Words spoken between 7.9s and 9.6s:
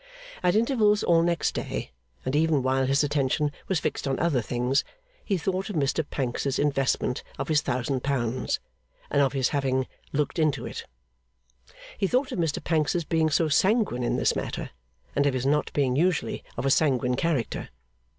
pounds, and of his